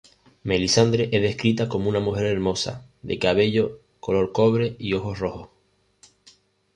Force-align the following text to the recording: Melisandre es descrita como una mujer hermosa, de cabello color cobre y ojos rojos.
Melisandre 0.45 1.09
es 1.11 1.21
descrita 1.21 1.69
como 1.69 1.87
una 1.87 1.99
mujer 1.99 2.25
hermosa, 2.25 2.87
de 3.03 3.19
cabello 3.19 3.81
color 3.99 4.31
cobre 4.31 4.75
y 4.79 4.93
ojos 4.93 5.19
rojos. 5.19 5.49